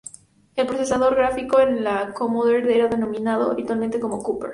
[0.55, 4.49] El procesador gráfico en los Commodore era denominado habitualmente como "Copper".